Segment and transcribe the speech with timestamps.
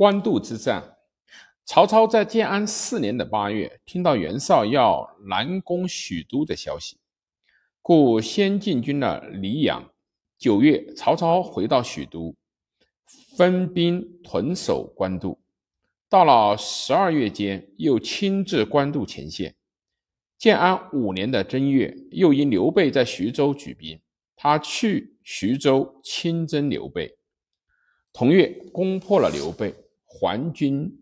[0.00, 0.96] 官渡之战，
[1.66, 6.96] 曹操在建安四年的八月，听到袁绍要南攻许都的消息，
[7.82, 9.92] 故先进军了黎阳。
[10.38, 12.34] 九月，曹操回到许都，
[13.36, 15.38] 分兵屯守官渡。
[16.08, 19.54] 到了十二月间，又亲自官渡前线。
[20.38, 24.00] 建安五年的正月，又因刘备在徐州举兵，
[24.34, 27.18] 他去徐州亲征刘备。
[28.14, 29.72] 同月，攻破了刘备，
[30.10, 30.92] 还军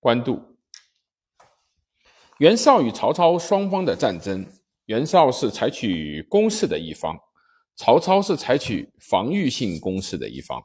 [0.00, 0.40] 官渡。
[2.38, 4.46] 袁绍与曹操双方的战争，
[4.86, 7.14] 袁绍是采取攻势的一方，
[7.76, 10.62] 曹操是采取防御性攻势的一方。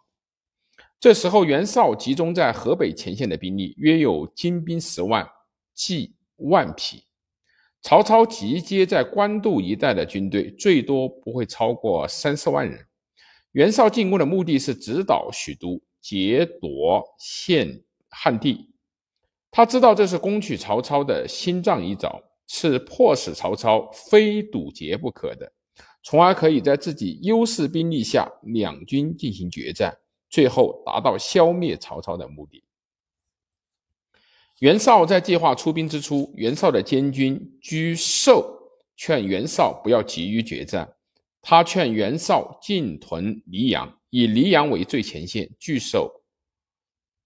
[1.02, 5.28] 这时候，袁绍集中在河北前线的兵力约有精兵十万，
[5.74, 7.04] 计万匹。
[7.82, 12.88] 曹操集结在官渡一带的军队最多不会超过三四万人。
[13.52, 18.70] 袁绍进攻的目的是直捣许都，劫夺献汉地。
[19.50, 25.52] 他知道这是攻取曹操的心脏一招，是迫使曹操非堵截不可的，
[26.04, 29.98] 从而可以在自己优势兵力下两军进行决战，
[30.30, 32.63] 最后达到消灭曹操的目的。
[34.60, 38.60] 袁绍在计划出兵之初，袁绍的监军居授
[38.96, 40.93] 劝袁绍不要急于决战。
[41.41, 46.24] 他劝袁绍进屯黎阳，以黎阳为最前线，据守、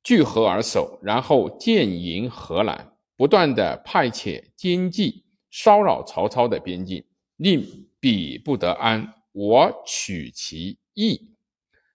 [0.01, 11.35] 据河而守，然后建营河南，不断的派遣奸计骚扰曹操的边境，令彼不得安，我取其意。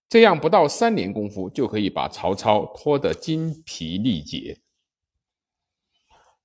[0.09, 4.61] 这样不到三年功夫，就可以把曹操拖得精疲力竭。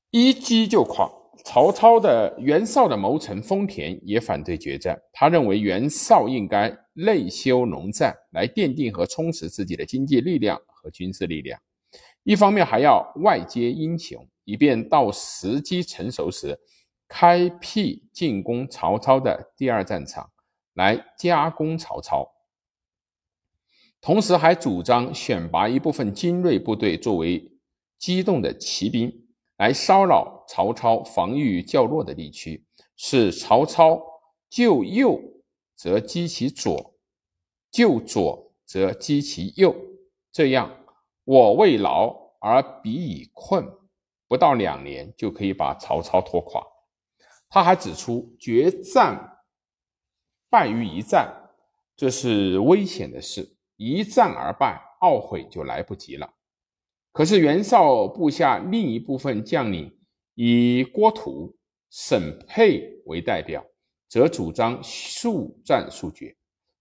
[0.09, 1.07] 一击就垮。
[1.45, 11.59] 曹操的袁绍的谋臣丰田也反对决战，他认为袁绍应该内修农战，来奠定和充实自己的经济力量和军事力量。
[12.23, 16.59] 一方面还要外接英雄，以便到时机成熟时，
[17.07, 20.29] 开辟进攻曹操的第二战场，
[20.73, 22.29] 来加攻曹操。
[24.01, 27.51] 同时还主张选拔一部分精锐部队作为
[27.97, 29.25] 机动的骑兵。
[29.57, 32.63] 来骚扰曹操防御较弱的地区，
[32.95, 34.01] 使曹操
[34.49, 35.19] 就右
[35.75, 36.88] 则击其左，
[37.71, 39.75] 就左则击其右。
[40.31, 40.85] 这样，
[41.23, 43.65] 我未劳而彼已困，
[44.27, 46.63] 不到两年就可以把曹操拖垮。
[47.49, 49.39] 他还指出，决战
[50.49, 51.49] 败于一战，
[51.95, 56.31] 这是危险的事，一战而败，懊悔就来不及了。
[57.11, 59.99] 可是袁绍部下另一部分将领
[60.35, 61.57] 以郭图、
[61.89, 63.65] 沈佩为代表，
[64.07, 66.35] 则主张速战速决。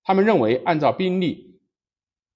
[0.09, 1.61] 他们认为，按照兵力、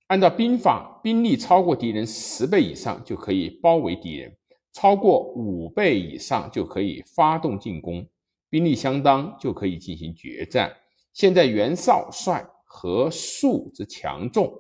[0.09, 4.37] 按照兵法，兵力超过敌人十倍以上就可以包围敌人，
[4.75, 8.07] 超过五倍以上就可以发动进攻，
[8.51, 10.71] 兵力相当就可以进行决战。
[11.15, 14.53] 现在袁绍率何数之强众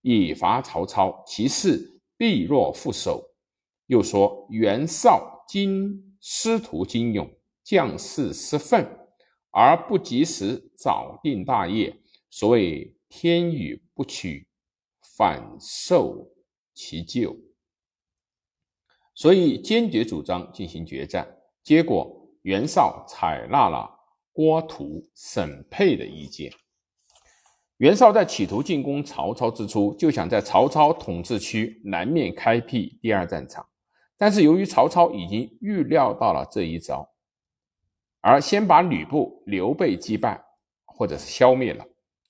[0.00, 1.92] 以伐曹操，其势。
[2.16, 3.22] 必若复守。
[3.88, 7.30] 又说袁绍今师徒精勇，
[7.62, 8.88] 将士失愤，
[9.50, 11.94] 而不及时早定大业。
[12.38, 14.46] 所谓天与不取，
[15.16, 16.30] 反受
[16.74, 17.34] 其咎。
[19.14, 21.26] 所以坚决主张进行决战。
[21.62, 23.90] 结果袁绍采纳了
[24.34, 26.52] 郭图、沈佩的意见。
[27.78, 33.66] 袁绍在企图进攻曹操之初，就想在曹操统治区南面开辟第二战场，
[34.18, 37.10] 但是由于曹操已经预料到了这一招，
[38.20, 40.44] 而先把吕布、刘备击败
[40.84, 41.86] 或者是消灭了，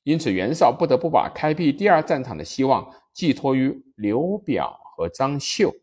[0.06, 5.74] 因此袁绍不得不把开辟第二战场的希望寄托于刘表和张绣。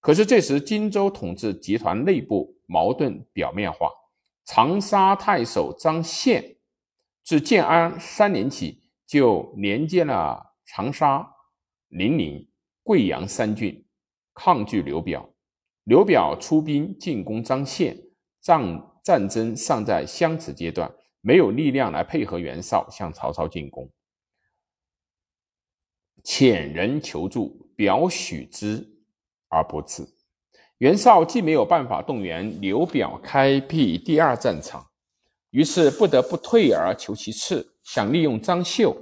[0.00, 3.90] 可是这时荆州统治集团内部矛盾表面化，
[4.44, 6.56] 长沙太守张宪
[7.24, 8.78] 自建安三年起。
[9.10, 11.28] 就连接了长沙、
[11.88, 12.48] 零陵、
[12.84, 13.84] 贵阳三郡，
[14.32, 15.28] 抗拒刘表。
[15.82, 17.98] 刘表出兵进攻张宪，
[18.40, 20.88] 战战争尚在相持阶段，
[21.20, 23.90] 没有力量来配合袁绍向曹操进攻。
[26.22, 28.86] 遣人求助，表许之
[29.48, 30.06] 而不至。
[30.78, 34.86] 袁绍既没有办法动员刘表开辟第二战场，
[35.50, 37.66] 于是不得不退而求其次。
[37.82, 38.94] 想利用张绣，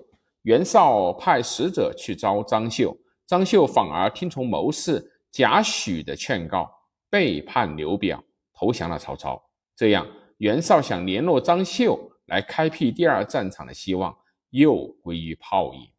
[0.42, 6.70] 袁绍派使者去招张绣，张绣反而听从谋士贾诩的劝告，
[7.10, 8.22] 背叛刘表，
[8.54, 9.40] 投降了曹操。
[9.76, 10.06] 这样，
[10.38, 14.16] 袁绍想联络张绣来开辟第二战场的希望
[14.50, 15.90] 又归于泡影。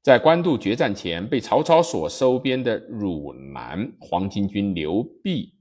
[0.00, 5.54] 在官渡决战前，被曹操所收编的汝南黄巾军刘辟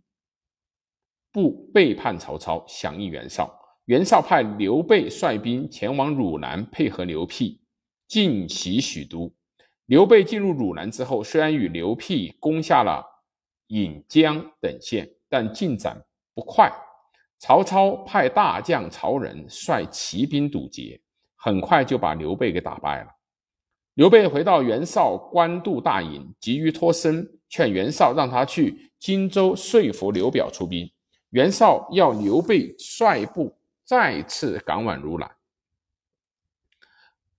[1.32, 3.60] 不背叛曹操，响应袁绍。
[3.86, 7.62] 袁绍派刘备率兵前往汝南，配合刘辟
[8.08, 9.32] 进袭许都。
[9.86, 13.06] 刘备进入汝南之后，虽然与刘辟攻下了
[13.68, 16.04] 颍江等县，但进展
[16.34, 16.72] 不快。
[17.42, 21.02] 曹操派大将曹仁率骑兵堵截，
[21.36, 23.10] 很快就把刘备给打败了。
[23.96, 30.88] 刘备回到袁绍官渡大营，急于脱身，劝袁绍让他去荆州说服刘表出兵。
[31.32, 35.32] 袁绍要刘备率部再次赶往汝南。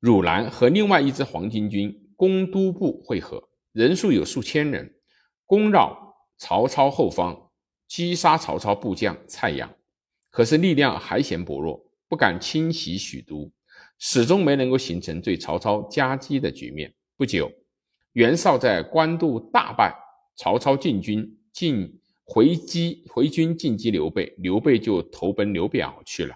[0.00, 3.40] 汝南和另外一支黄巾军攻都部会合，
[3.70, 4.96] 人数有数千人，
[5.46, 7.50] 攻扰曹操后方，
[7.87, 9.72] 击杀曹操部将蔡阳。
[10.32, 13.49] 可是力量还嫌薄弱，不敢侵袭许都。
[13.99, 16.93] 始终没能够形成对曹操夹击的局面。
[17.17, 17.49] 不久，
[18.14, 19.94] 袁绍在官渡大败，
[20.34, 26.35] 曹操进军进回击回军进击刘备，刘备就投奔刘表去了。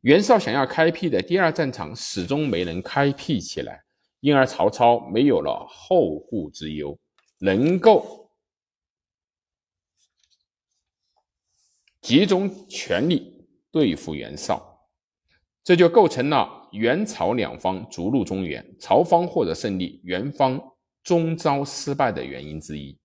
[0.00, 3.82] 袁绍想要开辟的第二战场始终没能开辟起来，
[4.20, 6.98] 因而曹操没有了后顾之忧，
[7.38, 8.19] 能够
[12.10, 14.80] 集中全力对付袁绍，
[15.62, 16.68] 这就构成了。
[16.72, 20.60] 袁曹两方逐鹿中原，曹方获得胜利，袁方
[21.04, 22.98] 终遭失败的原因之一。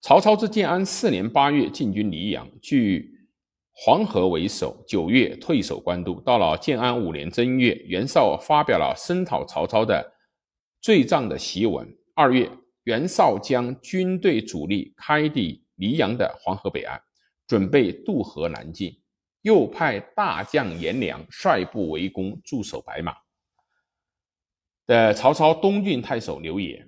[0.00, 3.12] 曹操自建安四年八月进军黎阳，据
[3.70, 6.22] 黄河为首，九月退守官渡。
[6.22, 10.10] 到了建安五年正月，袁绍发表了声讨曹操的
[10.80, 11.86] 罪状的檄文。
[12.14, 12.50] 二月，
[12.84, 16.98] 袁绍将军队主力开抵黎阳的黄河北岸，
[17.50, 18.96] 准备渡河南进。
[19.42, 23.16] 又派大将颜良率部围攻驻守白马
[24.86, 26.86] 的曹操东郡太守刘也。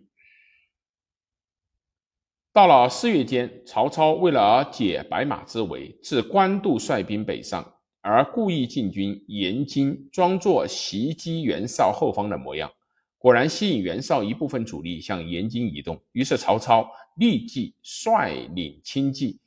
[2.52, 12.70] 到了四月间，曹操为了解白马之围，自官渡率兵北上，而故意进军延津，装作袭击袁绍后方的模样，
[13.16, 15.98] 果然吸引袁绍一部分主力向延津移动。
[16.12, 16.86] 于是曹操
[17.16, 19.40] 立即率领轻骑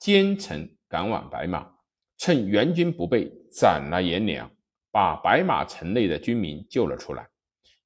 [0.00, 1.70] 兼程赶往白马。
[2.16, 4.50] 趁援军不备，斩了颜良，
[4.90, 7.28] 把白马城内的军民救了出来。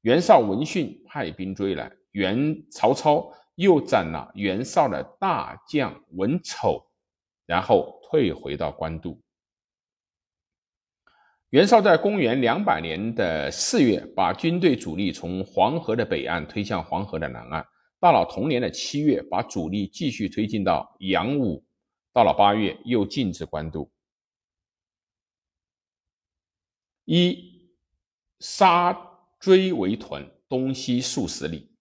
[0.00, 1.92] 袁绍闻讯，派兵追来。
[2.12, 6.84] 袁曹操又斩了袁绍的大将文丑，
[7.46, 9.20] 然后退回到官渡。
[11.50, 17.64] 袁绍在公元两百年的四月，把军队主力从黄河的北岸推向黄河的南岸。
[18.00, 21.64] 到了同年的七月，把主力继续推进到阳武。
[22.14, 23.90] 到了八月，又进至官渡。
[27.04, 27.68] 一
[28.38, 28.96] 杀
[29.40, 31.72] 追围屯，东西数十里。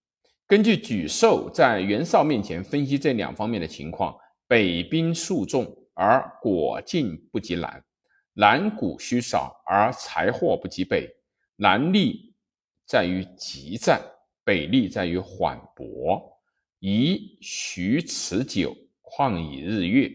[0.48, 5.64] 根据沮授在袁绍面前分析这两方面的情况：北兵数众
[5.94, 7.84] 而果进不及南，
[8.32, 11.08] 南谷虚少而财货不及北。
[11.54, 12.34] 南利
[12.84, 14.02] 在于急战，
[14.42, 16.20] 北利在于缓搏。
[16.80, 20.12] 宜徐持久，况以日月。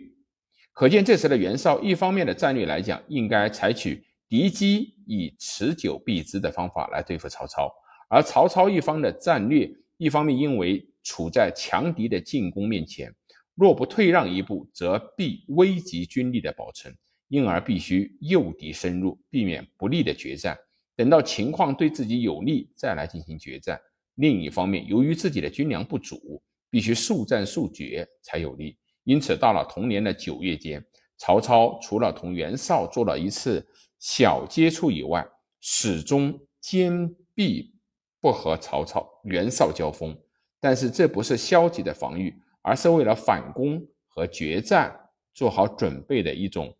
[0.79, 4.01] 可见这时的袁绍，一方面的战略来讲，应该采取。
[4.29, 7.69] 敌机以持久必之的方法来对付曹操，
[8.07, 13.13] 而曹操一方的战略，一方面因为处在强敌的进攻面前，
[13.55, 16.95] 若不退让一步，则必危及军力的保存，
[17.27, 20.57] 因而必须诱敌深入，避免不利的决战。
[20.95, 23.77] 等到情况对自己有利，再来进行决战。
[24.15, 28.77] 另一方面，由于自己的军粮不足，必须速战速决才有利。
[29.09, 30.85] 因此，到了同年的九月间，
[31.17, 33.67] 曹操除了同袁绍做了一次。
[33.97, 35.27] 小接触以外，
[35.59, 37.73] 始终坚壁
[38.21, 40.15] 不和曹操、袁绍交锋。
[40.59, 46.77] 但是这不是消极的防御，而是为了反攻和决战做好准备的一种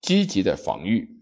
[0.00, 1.21] 积极的防御。